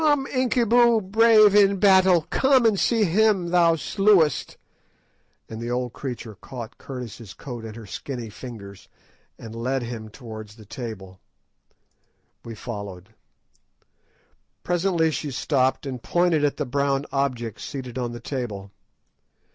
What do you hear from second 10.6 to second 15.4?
table. We followed. Presently she